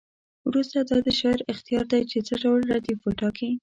[0.47, 3.51] وروسته دا د شاعر اختیار دی چې څه ډول ردیف وټاکي.